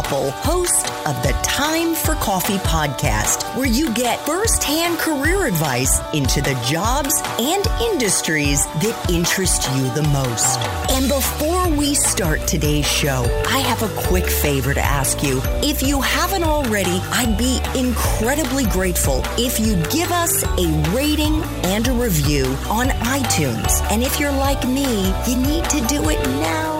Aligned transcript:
Koppel, 0.00 0.30
host 0.30 0.86
of 1.06 1.22
the 1.22 1.32
Time 1.42 1.94
for 1.94 2.14
Coffee 2.14 2.56
podcast, 2.58 3.44
where 3.54 3.66
you 3.66 3.92
get 3.92 4.18
firsthand 4.20 4.98
career 4.98 5.46
advice 5.46 6.00
into 6.14 6.40
the 6.40 6.54
jobs 6.66 7.20
and 7.38 7.66
industries 7.92 8.64
that 8.64 9.10
interest 9.10 9.68
you 9.74 9.90
the 9.90 10.08
most. 10.10 10.58
And 10.90 11.06
before 11.06 11.68
we 11.76 11.94
start 11.94 12.46
today's 12.46 12.86
show, 12.86 13.26
I 13.48 13.58
have 13.58 13.82
a 13.82 14.02
quick 14.08 14.26
favor 14.26 14.72
to 14.72 14.80
ask 14.80 15.22
you. 15.22 15.42
If 15.62 15.82
you 15.82 16.00
haven't 16.00 16.44
already, 16.44 16.98
I'd 17.12 17.36
be 17.36 17.60
incredibly 17.78 18.64
grateful 18.64 19.22
if 19.36 19.60
you'd 19.60 19.90
give 19.90 20.10
us 20.12 20.42
a 20.44 20.94
rating 20.96 21.42
and 21.64 21.86
a 21.88 21.92
review 21.92 22.46
on 22.70 22.86
iTunes. 23.04 23.82
And 23.90 24.02
if 24.02 24.18
you're 24.18 24.32
like 24.32 24.66
me, 24.66 25.08
you 25.28 25.36
need 25.36 25.64
to 25.64 25.86
do 25.88 26.08
it 26.08 26.20
now 26.40 26.79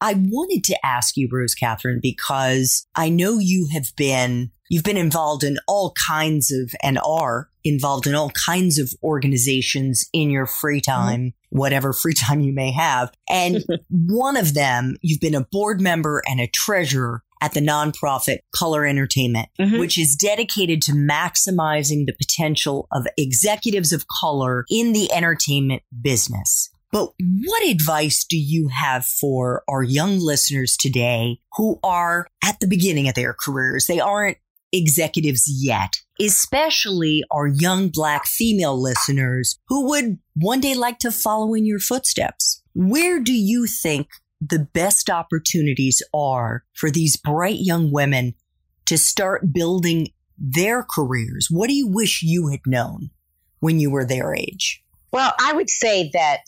I 0.00 0.14
wanted 0.16 0.64
to 0.64 0.86
ask 0.86 1.16
you, 1.16 1.28
Rose 1.30 1.54
Catherine, 1.54 2.00
because 2.00 2.86
I 2.94 3.08
know 3.08 3.38
you 3.38 3.68
have 3.72 3.94
been, 3.96 4.50
you've 4.68 4.84
been 4.84 4.96
involved 4.96 5.42
in 5.44 5.58
all 5.66 5.94
kinds 6.06 6.52
of, 6.52 6.72
and 6.82 6.98
are 6.98 7.48
involved 7.64 8.06
in 8.06 8.14
all 8.14 8.30
kinds 8.30 8.78
of 8.78 8.92
organizations 9.02 10.08
in 10.12 10.30
your 10.30 10.46
free 10.46 10.80
mm-hmm. 10.80 10.90
time, 10.90 11.34
whatever 11.50 11.92
free 11.92 12.14
time 12.14 12.40
you 12.40 12.52
may 12.52 12.72
have. 12.72 13.12
And 13.28 13.64
one 13.90 14.36
of 14.36 14.54
them, 14.54 14.96
you've 15.02 15.20
been 15.20 15.34
a 15.34 15.46
board 15.50 15.80
member 15.80 16.22
and 16.28 16.40
a 16.40 16.48
treasurer 16.48 17.22
at 17.40 17.54
the 17.54 17.60
nonprofit 17.60 18.38
Color 18.54 18.86
Entertainment, 18.86 19.48
mm-hmm. 19.60 19.78
which 19.78 19.98
is 19.98 20.16
dedicated 20.16 20.82
to 20.82 20.92
maximizing 20.92 22.06
the 22.06 22.14
potential 22.18 22.88
of 22.92 23.06
executives 23.16 23.92
of 23.92 24.06
color 24.20 24.64
in 24.70 24.92
the 24.92 25.12
entertainment 25.12 25.82
business. 26.02 26.70
But 26.90 27.12
what 27.18 27.66
advice 27.66 28.24
do 28.24 28.38
you 28.38 28.68
have 28.68 29.04
for 29.04 29.62
our 29.68 29.82
young 29.82 30.18
listeners 30.18 30.76
today 30.76 31.40
who 31.56 31.78
are 31.82 32.26
at 32.42 32.60
the 32.60 32.66
beginning 32.66 33.08
of 33.08 33.14
their 33.14 33.34
careers? 33.34 33.86
They 33.86 34.00
aren't 34.00 34.38
executives 34.72 35.44
yet, 35.46 35.96
especially 36.20 37.24
our 37.30 37.46
young 37.46 37.88
black 37.88 38.26
female 38.26 38.80
listeners 38.80 39.58
who 39.68 39.88
would 39.88 40.18
one 40.34 40.60
day 40.60 40.74
like 40.74 40.98
to 41.00 41.10
follow 41.10 41.54
in 41.54 41.66
your 41.66 41.78
footsteps. 41.78 42.62
Where 42.74 43.20
do 43.20 43.34
you 43.34 43.66
think 43.66 44.08
the 44.40 44.58
best 44.58 45.10
opportunities 45.10 46.02
are 46.14 46.64
for 46.74 46.90
these 46.90 47.16
bright 47.16 47.58
young 47.58 47.92
women 47.92 48.34
to 48.86 48.96
start 48.96 49.52
building 49.52 50.08
their 50.38 50.82
careers? 50.82 51.48
What 51.50 51.68
do 51.68 51.74
you 51.74 51.88
wish 51.88 52.22
you 52.22 52.48
had 52.48 52.60
known 52.66 53.10
when 53.60 53.78
you 53.78 53.90
were 53.90 54.04
their 54.04 54.34
age? 54.34 54.82
Well, 55.12 55.32
I 55.40 55.52
would 55.54 55.70
say 55.70 56.10
that 56.12 56.40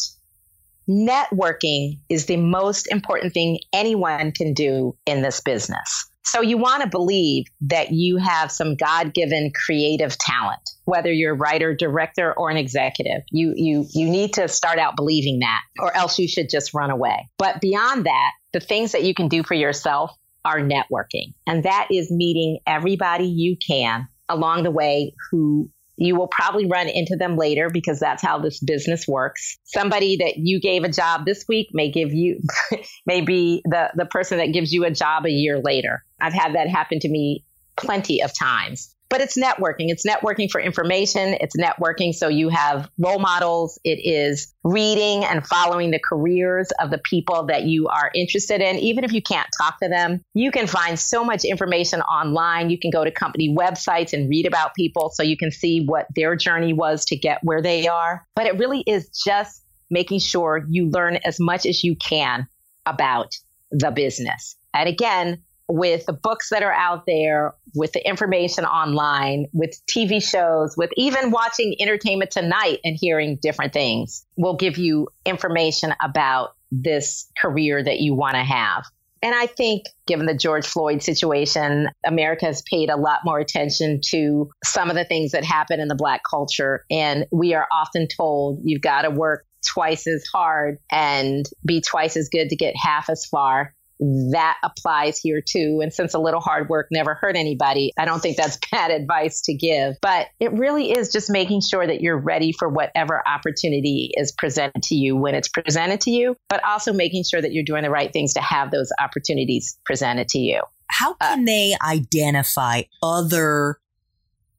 networking 0.90 2.00
is 2.08 2.26
the 2.26 2.36
most 2.36 2.90
important 2.90 3.32
thing 3.32 3.60
anyone 3.72 4.32
can 4.32 4.54
do 4.54 4.96
in 5.06 5.22
this 5.22 5.40
business. 5.40 6.10
So 6.24 6.42
you 6.42 6.58
want 6.58 6.82
to 6.82 6.88
believe 6.88 7.46
that 7.62 7.92
you 7.92 8.18
have 8.18 8.52
some 8.52 8.76
God-given 8.76 9.52
creative 9.64 10.18
talent, 10.18 10.60
whether 10.84 11.10
you're 11.10 11.32
a 11.32 11.36
writer, 11.36 11.74
director, 11.74 12.32
or 12.36 12.50
an 12.50 12.56
executive. 12.56 13.22
You 13.30 13.54
you 13.56 13.86
you 13.94 14.10
need 14.10 14.34
to 14.34 14.46
start 14.48 14.78
out 14.78 14.96
believing 14.96 15.38
that, 15.40 15.60
or 15.80 15.96
else 15.96 16.18
you 16.18 16.28
should 16.28 16.50
just 16.50 16.74
run 16.74 16.90
away. 16.90 17.30
But 17.38 17.60
beyond 17.60 18.04
that, 18.04 18.32
the 18.52 18.60
things 18.60 18.92
that 18.92 19.02
you 19.02 19.14
can 19.14 19.28
do 19.28 19.42
for 19.42 19.54
yourself 19.54 20.12
are 20.44 20.60
networking. 20.60 21.34
And 21.46 21.64
that 21.64 21.88
is 21.90 22.10
meeting 22.10 22.58
everybody 22.66 23.24
you 23.24 23.56
can 23.56 24.08
along 24.28 24.62
the 24.64 24.70
way 24.70 25.14
who 25.30 25.70
you 26.00 26.16
will 26.16 26.28
probably 26.28 26.64
run 26.64 26.88
into 26.88 27.14
them 27.14 27.36
later 27.36 27.68
because 27.68 28.00
that's 28.00 28.22
how 28.22 28.38
this 28.38 28.58
business 28.58 29.06
works. 29.06 29.58
Somebody 29.64 30.16
that 30.16 30.38
you 30.38 30.58
gave 30.58 30.82
a 30.82 30.88
job 30.88 31.26
this 31.26 31.44
week 31.46 31.68
may 31.72 31.90
give 31.90 32.12
you, 32.12 32.40
may 33.06 33.20
be 33.20 33.60
the, 33.66 33.90
the 33.94 34.06
person 34.06 34.38
that 34.38 34.52
gives 34.52 34.72
you 34.72 34.84
a 34.86 34.90
job 34.90 35.26
a 35.26 35.30
year 35.30 35.60
later. 35.60 36.02
I've 36.18 36.32
had 36.32 36.54
that 36.54 36.68
happen 36.68 37.00
to 37.00 37.08
me 37.08 37.44
plenty 37.76 38.22
of 38.22 38.36
times 38.36 38.96
but 39.10 39.20
it's 39.20 39.36
networking. 39.36 39.90
It's 39.90 40.06
networking 40.06 40.50
for 40.50 40.60
information. 40.60 41.36
It's 41.40 41.56
networking 41.56 42.14
so 42.14 42.28
you 42.28 42.48
have 42.48 42.88
role 42.96 43.18
models. 43.18 43.78
It 43.84 43.98
is 44.04 44.54
reading 44.62 45.24
and 45.24 45.44
following 45.46 45.90
the 45.90 45.98
careers 45.98 46.70
of 46.80 46.90
the 46.90 46.98
people 46.98 47.46
that 47.46 47.64
you 47.64 47.88
are 47.88 48.10
interested 48.14 48.60
in. 48.60 48.76
Even 48.76 49.04
if 49.04 49.12
you 49.12 49.20
can't 49.20 49.48
talk 49.60 49.80
to 49.80 49.88
them, 49.88 50.24
you 50.32 50.52
can 50.52 50.68
find 50.68 50.98
so 50.98 51.24
much 51.24 51.44
information 51.44 52.00
online. 52.02 52.70
You 52.70 52.78
can 52.78 52.90
go 52.90 53.04
to 53.04 53.10
company 53.10 53.54
websites 53.54 54.12
and 54.12 54.30
read 54.30 54.46
about 54.46 54.74
people 54.74 55.10
so 55.10 55.24
you 55.24 55.36
can 55.36 55.50
see 55.50 55.84
what 55.84 56.06
their 56.14 56.36
journey 56.36 56.72
was 56.72 57.04
to 57.06 57.16
get 57.16 57.40
where 57.42 57.60
they 57.60 57.88
are. 57.88 58.24
But 58.36 58.46
it 58.46 58.58
really 58.58 58.84
is 58.86 59.08
just 59.08 59.64
making 59.90 60.20
sure 60.20 60.64
you 60.68 60.88
learn 60.88 61.16
as 61.24 61.40
much 61.40 61.66
as 61.66 61.82
you 61.82 61.96
can 61.96 62.46
about 62.86 63.34
the 63.72 63.90
business. 63.90 64.56
And 64.72 64.88
again, 64.88 65.42
with 65.70 66.04
the 66.06 66.12
books 66.12 66.50
that 66.50 66.62
are 66.62 66.72
out 66.72 67.06
there, 67.06 67.54
with 67.74 67.92
the 67.92 68.06
information 68.06 68.64
online, 68.64 69.46
with 69.52 69.80
TV 69.86 70.22
shows, 70.22 70.76
with 70.76 70.90
even 70.96 71.30
watching 71.30 71.76
Entertainment 71.78 72.32
Tonight 72.32 72.80
and 72.84 72.96
hearing 73.00 73.38
different 73.40 73.72
things 73.72 74.26
will 74.36 74.56
give 74.56 74.78
you 74.78 75.08
information 75.24 75.94
about 76.02 76.56
this 76.72 77.30
career 77.40 77.82
that 77.82 78.00
you 78.00 78.14
want 78.14 78.34
to 78.34 78.42
have. 78.42 78.84
And 79.22 79.34
I 79.34 79.46
think, 79.46 79.84
given 80.06 80.26
the 80.26 80.34
George 80.34 80.66
Floyd 80.66 81.02
situation, 81.02 81.88
America 82.04 82.46
has 82.46 82.62
paid 82.62 82.90
a 82.90 82.96
lot 82.96 83.20
more 83.24 83.38
attention 83.38 84.00
to 84.06 84.50
some 84.64 84.88
of 84.88 84.96
the 84.96 85.04
things 85.04 85.32
that 85.32 85.44
happen 85.44 85.78
in 85.78 85.88
the 85.88 85.94
Black 85.94 86.22
culture. 86.28 86.84
And 86.90 87.26
we 87.30 87.54
are 87.54 87.68
often 87.70 88.08
told 88.08 88.62
you've 88.64 88.82
got 88.82 89.02
to 89.02 89.10
work 89.10 89.46
twice 89.64 90.06
as 90.06 90.24
hard 90.32 90.78
and 90.90 91.44
be 91.64 91.82
twice 91.82 92.16
as 92.16 92.30
good 92.30 92.48
to 92.48 92.56
get 92.56 92.74
half 92.76 93.10
as 93.10 93.26
far 93.26 93.74
that 94.00 94.56
applies 94.62 95.18
here 95.18 95.42
too. 95.46 95.80
And 95.82 95.92
since 95.92 96.14
a 96.14 96.18
little 96.18 96.40
hard 96.40 96.68
work 96.68 96.88
never 96.90 97.14
hurt 97.14 97.36
anybody, 97.36 97.92
I 97.98 98.06
don't 98.06 98.20
think 98.20 98.36
that's 98.36 98.58
bad 98.72 98.90
advice 98.90 99.42
to 99.42 99.54
give. 99.54 99.96
But 100.00 100.28
it 100.40 100.52
really 100.52 100.90
is 100.90 101.12
just 101.12 101.30
making 101.30 101.60
sure 101.60 101.86
that 101.86 102.00
you're 102.00 102.18
ready 102.18 102.52
for 102.52 102.68
whatever 102.68 103.22
opportunity 103.26 104.10
is 104.14 104.32
presented 104.32 104.82
to 104.84 104.94
you 104.94 105.16
when 105.16 105.34
it's 105.34 105.48
presented 105.48 106.00
to 106.02 106.10
you, 106.10 106.36
but 106.48 106.64
also 106.64 106.92
making 106.92 107.24
sure 107.24 107.40
that 107.40 107.52
you're 107.52 107.64
doing 107.64 107.82
the 107.82 107.90
right 107.90 108.12
things 108.12 108.32
to 108.34 108.40
have 108.40 108.70
those 108.70 108.90
opportunities 108.98 109.78
presented 109.84 110.28
to 110.28 110.38
you. 110.38 110.62
How 110.88 111.12
uh, 111.12 111.34
can 111.34 111.42
uh, 111.42 111.46
they 111.46 111.76
identify 111.86 112.82
other 113.02 113.78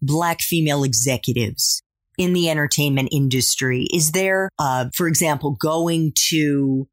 Black 0.03 0.41
female 0.41 0.83
executives 0.83 1.83
in 2.17 2.33
the 2.33 2.49
entertainment 2.49 3.09
industry? 3.11 3.87
Is 3.93 4.11
there, 4.11 4.49
uh, 4.59 4.89
for 4.95 5.07
example, 5.07 5.51
going 5.51 6.13
to 6.29 6.87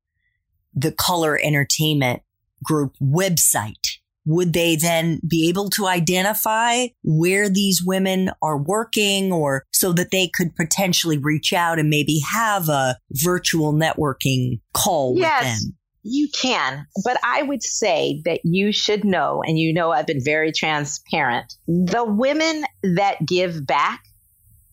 the 0.75 0.93
color 0.93 1.39
entertainment 1.43 2.23
group 2.65 2.95
website, 3.01 3.99
would 4.29 4.53
they 4.53 4.77
then 4.77 5.21
be 5.27 5.49
able 5.49 5.71
to 5.71 5.87
identify 5.87 6.87
where 7.03 7.49
these 7.49 7.83
women 7.85 8.31
are 8.43 8.59
working 8.59 9.33
or 9.33 9.65
so 9.73 9.93
that 9.93 10.11
they 10.11 10.29
could 10.29 10.55
potentially 10.55 11.17
reach 11.17 11.53
out 11.55 11.79
and 11.79 11.89
maybe 11.89 12.19
have 12.19 12.69
a 12.69 12.97
virtual 13.11 13.73
networking 13.73 14.61
call 14.75 15.15
yes. 15.17 15.43
with 15.43 15.49
them? 15.49 15.77
You 16.03 16.29
can, 16.29 16.87
but 17.05 17.19
I 17.25 17.43
would 17.43 17.63
say 17.63 18.23
that 18.25 18.41
you 18.45 18.73
should 18.73 19.05
know, 19.05 19.43
and 19.45 19.59
you 19.59 19.73
know 19.73 19.91
I've 19.91 20.07
been 20.07 20.23
very 20.23 20.53
transparent. 20.53 21.55
The 21.67 22.05
women 22.05 22.65
that 22.83 23.27
give 23.27 23.67
back, 23.67 24.03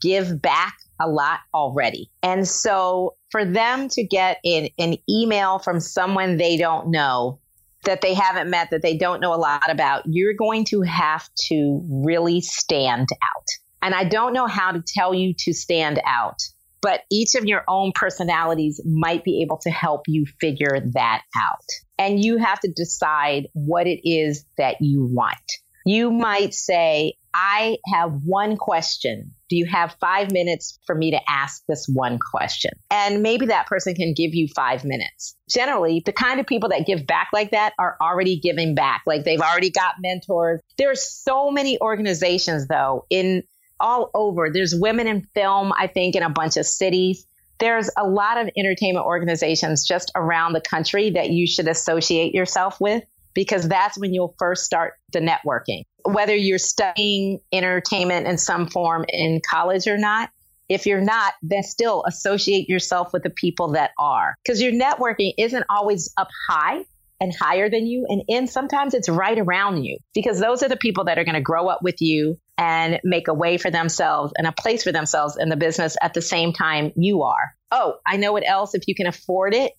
give 0.01 0.41
back 0.41 0.75
a 0.99 1.07
lot 1.07 1.39
already. 1.53 2.09
And 2.23 2.47
so 2.47 3.15
for 3.31 3.43
them 3.43 3.89
to 3.89 4.03
get 4.03 4.39
in, 4.43 4.69
an 4.77 4.97
email 5.09 5.59
from 5.59 5.79
someone 5.79 6.37
they 6.37 6.57
don't 6.57 6.89
know 6.89 7.39
that 7.85 8.01
they 8.01 8.13
haven't 8.13 8.49
met, 8.49 8.71
that 8.71 8.81
they 8.81 8.97
don't 8.97 9.21
know 9.21 9.33
a 9.33 9.35
lot 9.35 9.69
about, 9.69 10.03
you're 10.05 10.33
going 10.33 10.65
to 10.65 10.81
have 10.81 11.29
to 11.47 11.81
really 12.03 12.41
stand 12.41 13.07
out. 13.21 13.47
And 13.81 13.93
I 13.93 14.03
don't 14.03 14.33
know 14.33 14.47
how 14.47 14.71
to 14.71 14.83
tell 14.85 15.13
you 15.13 15.33
to 15.39 15.53
stand 15.53 16.01
out, 16.05 16.41
but 16.81 17.01
each 17.11 17.35
of 17.35 17.45
your 17.45 17.63
own 17.67 17.91
personalities 17.93 18.81
might 18.83 19.23
be 19.23 19.43
able 19.43 19.57
to 19.59 19.69
help 19.69 20.03
you 20.07 20.25
figure 20.39 20.81
that 20.93 21.21
out. 21.37 21.65
And 21.97 22.23
you 22.23 22.37
have 22.37 22.59
to 22.61 22.71
decide 22.75 23.47
what 23.53 23.85
it 23.85 24.07
is 24.07 24.45
that 24.57 24.77
you 24.81 25.03
want. 25.03 25.37
You 25.85 26.09
might 26.09 26.55
say, 26.55 27.13
I 27.31 27.77
have 27.93 28.11
one 28.23 28.57
question. 28.57 29.34
Do 29.49 29.55
you 29.55 29.65
have 29.65 29.95
five 29.99 30.31
minutes 30.31 30.79
for 30.85 30.95
me 30.95 31.11
to 31.11 31.19
ask 31.29 31.63
this 31.67 31.87
one 31.87 32.17
question? 32.19 32.71
And 32.89 33.21
maybe 33.21 33.45
that 33.47 33.67
person 33.67 33.93
can 33.93 34.13
give 34.13 34.33
you 34.33 34.47
five 34.47 34.83
minutes. 34.83 35.35
Generally, 35.49 36.03
the 36.05 36.13
kind 36.13 36.39
of 36.39 36.47
people 36.47 36.69
that 36.69 36.85
give 36.85 37.05
back 37.05 37.29
like 37.31 37.51
that 37.51 37.73
are 37.77 37.95
already 38.01 38.39
giving 38.39 38.73
back. 38.73 39.03
Like 39.05 39.23
they've 39.23 39.39
already 39.39 39.69
got 39.69 39.95
mentors. 39.99 40.61
There's 40.77 41.07
so 41.07 41.51
many 41.51 41.79
organizations 41.79 42.67
though 42.67 43.05
in 43.09 43.43
all 43.79 44.09
over. 44.13 44.49
There's 44.51 44.73
women 44.73 45.07
in 45.07 45.21
film, 45.33 45.73
I 45.77 45.87
think, 45.87 46.15
in 46.15 46.23
a 46.23 46.29
bunch 46.29 46.57
of 46.57 46.65
cities. 46.65 47.25
There's 47.59 47.89
a 47.97 48.07
lot 48.07 48.37
of 48.37 48.49
entertainment 48.57 49.05
organizations 49.05 49.85
just 49.85 50.11
around 50.15 50.53
the 50.53 50.61
country 50.61 51.11
that 51.11 51.29
you 51.29 51.47
should 51.47 51.67
associate 51.67 52.33
yourself 52.33 52.81
with 52.81 53.03
because 53.35 53.67
that's 53.67 53.99
when 53.99 54.13
you'll 54.13 54.33
first 54.39 54.63
start 54.63 54.93
the 55.13 55.19
networking. 55.19 55.83
Whether 56.03 56.35
you're 56.35 56.57
studying 56.57 57.41
entertainment 57.51 58.25
in 58.25 58.39
some 58.39 58.67
form 58.67 59.05
in 59.07 59.41
college 59.47 59.85
or 59.85 59.97
not, 59.97 60.31
if 60.67 60.87
you're 60.87 61.01
not, 61.01 61.33
then 61.43 61.61
still 61.61 62.03
associate 62.07 62.67
yourself 62.69 63.13
with 63.13 63.21
the 63.21 63.29
people 63.29 63.73
that 63.73 63.91
are. 63.99 64.33
Because 64.43 64.61
your 64.61 64.71
networking 64.71 65.33
isn't 65.37 65.65
always 65.69 66.11
up 66.17 66.29
high 66.49 66.83
and 67.19 67.33
higher 67.33 67.69
than 67.69 67.85
you. 67.85 68.05
And 68.09 68.23
in 68.27 68.47
sometimes 68.47 68.93
it's 68.93 69.09
right 69.09 69.37
around 69.37 69.83
you 69.83 69.97
because 70.13 70.39
those 70.39 70.63
are 70.63 70.69
the 70.69 70.77
people 70.77 71.05
that 71.05 71.19
are 71.19 71.23
going 71.23 71.35
to 71.35 71.41
grow 71.41 71.67
up 71.67 71.81
with 71.83 72.01
you 72.01 72.39
and 72.57 72.99
make 73.03 73.27
a 73.27 73.33
way 73.33 73.57
for 73.57 73.69
themselves 73.69 74.33
and 74.37 74.47
a 74.47 74.51
place 74.51 74.83
for 74.83 74.91
themselves 74.91 75.37
in 75.37 75.49
the 75.49 75.55
business 75.55 75.97
at 76.01 76.13
the 76.13 76.21
same 76.21 76.51
time 76.51 76.91
you 76.95 77.23
are. 77.23 77.53
Oh, 77.71 77.95
I 78.05 78.17
know 78.17 78.33
what 78.33 78.47
else 78.47 78.73
if 78.73 78.87
you 78.87 78.95
can 78.95 79.07
afford 79.07 79.53
it 79.53 79.71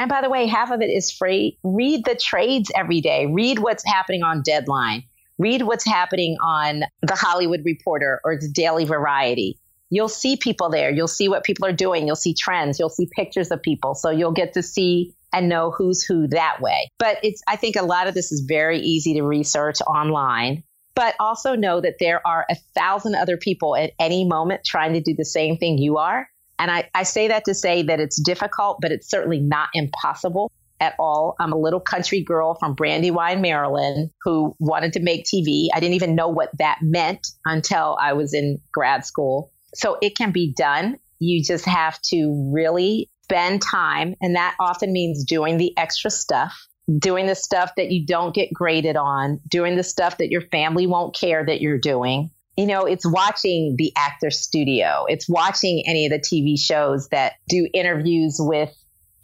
and 0.00 0.08
by 0.08 0.22
the 0.22 0.30
way, 0.30 0.46
half 0.46 0.70
of 0.70 0.80
it 0.80 0.86
is 0.86 1.10
free. 1.10 1.58
Read 1.62 2.06
the 2.06 2.14
trades 2.14 2.72
every 2.74 3.02
day. 3.02 3.26
Read 3.26 3.58
what's 3.58 3.84
happening 3.84 4.22
on 4.22 4.40
Deadline. 4.40 5.04
Read 5.36 5.60
what's 5.60 5.84
happening 5.84 6.38
on 6.42 6.84
the 7.02 7.14
Hollywood 7.14 7.60
Reporter 7.66 8.18
or 8.24 8.36
the 8.36 8.48
Daily 8.48 8.86
Variety. 8.86 9.58
You'll 9.90 10.08
see 10.08 10.38
people 10.38 10.70
there. 10.70 10.90
You'll 10.90 11.06
see 11.06 11.28
what 11.28 11.44
people 11.44 11.66
are 11.66 11.72
doing. 11.72 12.06
You'll 12.06 12.16
see 12.16 12.32
trends. 12.32 12.78
You'll 12.78 12.88
see 12.88 13.10
pictures 13.14 13.50
of 13.50 13.60
people. 13.60 13.94
So 13.94 14.08
you'll 14.08 14.32
get 14.32 14.54
to 14.54 14.62
see 14.62 15.12
and 15.34 15.50
know 15.50 15.70
who's 15.70 16.02
who 16.02 16.28
that 16.28 16.62
way. 16.62 16.90
But 16.98 17.18
it's, 17.22 17.42
I 17.46 17.56
think 17.56 17.76
a 17.76 17.82
lot 17.82 18.06
of 18.06 18.14
this 18.14 18.32
is 18.32 18.40
very 18.48 18.78
easy 18.78 19.12
to 19.14 19.22
research 19.22 19.82
online. 19.82 20.62
But 20.94 21.14
also 21.20 21.56
know 21.56 21.78
that 21.78 21.96
there 22.00 22.26
are 22.26 22.46
a 22.48 22.56
thousand 22.74 23.16
other 23.16 23.36
people 23.36 23.76
at 23.76 23.92
any 23.98 24.24
moment 24.24 24.62
trying 24.64 24.94
to 24.94 25.02
do 25.02 25.14
the 25.14 25.26
same 25.26 25.58
thing 25.58 25.76
you 25.76 25.98
are. 25.98 26.26
And 26.60 26.70
I, 26.70 26.90
I 26.94 27.04
say 27.04 27.28
that 27.28 27.46
to 27.46 27.54
say 27.54 27.82
that 27.84 28.00
it's 28.00 28.20
difficult, 28.20 28.78
but 28.82 28.92
it's 28.92 29.08
certainly 29.08 29.40
not 29.40 29.70
impossible 29.72 30.52
at 30.78 30.94
all. 30.98 31.34
I'm 31.40 31.52
a 31.52 31.58
little 31.58 31.80
country 31.80 32.22
girl 32.22 32.54
from 32.54 32.74
Brandywine, 32.74 33.40
Maryland, 33.40 34.10
who 34.22 34.54
wanted 34.58 34.92
to 34.92 35.00
make 35.00 35.24
TV. 35.24 35.68
I 35.74 35.80
didn't 35.80 35.94
even 35.94 36.14
know 36.14 36.28
what 36.28 36.50
that 36.58 36.78
meant 36.82 37.26
until 37.46 37.96
I 38.00 38.12
was 38.12 38.34
in 38.34 38.60
grad 38.72 39.06
school. 39.06 39.52
So 39.74 39.96
it 40.02 40.16
can 40.16 40.32
be 40.32 40.52
done. 40.52 40.98
You 41.18 41.42
just 41.42 41.64
have 41.64 42.00
to 42.10 42.50
really 42.54 43.10
spend 43.22 43.62
time. 43.62 44.14
And 44.20 44.36
that 44.36 44.54
often 44.60 44.92
means 44.92 45.24
doing 45.24 45.56
the 45.56 45.76
extra 45.78 46.10
stuff, 46.10 46.66
doing 46.98 47.26
the 47.26 47.34
stuff 47.34 47.72
that 47.78 47.90
you 47.90 48.04
don't 48.04 48.34
get 48.34 48.52
graded 48.52 48.96
on, 48.96 49.40
doing 49.48 49.76
the 49.76 49.82
stuff 49.82 50.18
that 50.18 50.30
your 50.30 50.42
family 50.42 50.86
won't 50.86 51.16
care 51.18 51.44
that 51.44 51.62
you're 51.62 51.78
doing, 51.78 52.30
you 52.60 52.66
know, 52.66 52.84
it's 52.84 53.06
watching 53.06 53.74
the 53.78 53.92
actor 53.96 54.30
studio. 54.30 55.04
It's 55.08 55.28
watching 55.28 55.82
any 55.86 56.06
of 56.06 56.12
the 56.12 56.18
TV 56.18 56.60
shows 56.60 57.08
that 57.08 57.34
do 57.48 57.66
interviews 57.72 58.36
with 58.38 58.70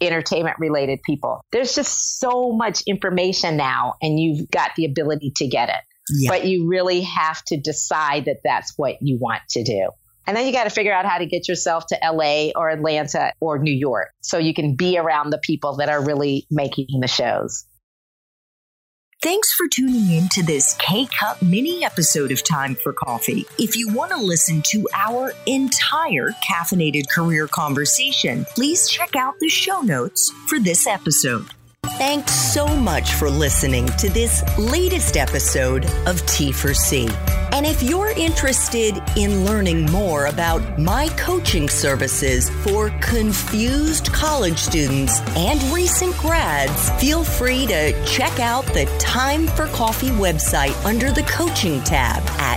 entertainment 0.01 0.57
related 0.59 0.99
people. 1.03 1.41
There's 1.51 1.75
just 1.75 2.19
so 2.19 2.51
much 2.51 2.81
information 2.87 3.57
now, 3.57 3.93
and 4.01 4.19
you've 4.19 4.49
got 4.49 4.71
the 4.75 4.85
ability 4.85 5.33
to 5.37 5.47
get 5.47 5.69
it. 5.69 5.75
Yeah. 6.09 6.31
But 6.31 6.45
you 6.45 6.67
really 6.67 7.01
have 7.01 7.43
to 7.45 7.59
decide 7.59 8.25
that 8.25 8.37
that's 8.43 8.73
what 8.77 8.95
you 9.01 9.17
want 9.19 9.41
to 9.51 9.63
do. 9.63 9.89
And 10.25 10.35
then 10.35 10.45
you 10.45 10.51
got 10.51 10.65
to 10.65 10.69
figure 10.69 10.93
out 10.93 11.05
how 11.05 11.19
to 11.19 11.25
get 11.25 11.47
yourself 11.47 11.85
to 11.87 11.97
LA 12.03 12.49
or 12.55 12.69
Atlanta 12.69 13.31
or 13.39 13.59
New 13.59 13.73
York 13.73 14.09
so 14.21 14.37
you 14.37 14.53
can 14.53 14.75
be 14.75 14.97
around 14.97 15.29
the 15.29 15.39
people 15.41 15.77
that 15.77 15.89
are 15.89 16.03
really 16.03 16.45
making 16.51 16.99
the 16.99 17.07
shows. 17.07 17.65
Thanks 19.27 19.51
for 19.51 19.67
tuning 19.67 20.09
in 20.09 20.29
to 20.29 20.41
this 20.41 20.73
K 20.79 21.05
Cup 21.07 21.41
mini 21.41 21.83
episode 21.83 22.31
of 22.31 22.45
Time 22.45 22.75
for 22.75 22.93
Coffee. 22.93 23.45
If 23.59 23.75
you 23.75 23.89
want 23.93 24.11
to 24.11 24.17
listen 24.17 24.61
to 24.67 24.87
our 24.93 25.33
entire 25.45 26.29
caffeinated 26.49 27.09
career 27.09 27.45
conversation, 27.45 28.45
please 28.55 28.87
check 28.87 29.17
out 29.17 29.37
the 29.41 29.49
show 29.49 29.81
notes 29.81 30.31
for 30.47 30.59
this 30.59 30.87
episode. 30.87 31.45
Thanks 31.97 32.31
so 32.31 32.67
much 32.67 33.15
for 33.15 33.29
listening 33.29 33.87
to 33.97 34.09
this 34.09 34.45
latest 34.57 35.17
episode 35.17 35.83
of 36.05 36.21
T4C. 36.21 37.36
And 37.57 37.65
if 37.65 37.81
you're 37.81 38.11
interested 38.11 39.01
in 39.15 39.43
learning 39.43 39.89
more 39.89 40.27
about 40.27 40.77
my 40.77 41.09
coaching 41.17 41.67
services 41.67 42.51
for 42.63 42.91
confused 42.99 44.13
college 44.13 44.59
students 44.59 45.21
and 45.35 45.59
recent 45.73 46.15
grads, 46.17 46.91
feel 47.01 47.23
free 47.23 47.65
to 47.65 48.05
check 48.05 48.39
out 48.39 48.63
the 48.75 48.85
Time 48.99 49.47
for 49.47 49.65
Coffee 49.69 50.11
website 50.11 50.85
under 50.85 51.11
the 51.11 51.23
coaching 51.23 51.81
tab 51.83 52.21
at 52.39 52.56